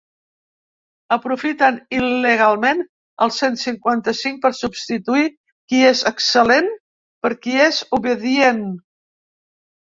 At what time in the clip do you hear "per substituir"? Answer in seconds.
4.47-5.27